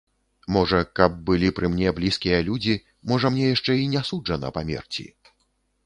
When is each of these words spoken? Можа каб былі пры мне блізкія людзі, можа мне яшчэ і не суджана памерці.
Можа 0.53 0.79
каб 0.99 1.19
былі 1.27 1.51
пры 1.59 1.69
мне 1.75 1.93
блізкія 1.99 2.39
людзі, 2.49 2.75
можа 3.13 3.27
мне 3.37 3.45
яшчэ 3.55 3.73
і 3.85 3.89
не 3.93 4.01
суджана 4.13 4.47
памерці. 4.61 5.11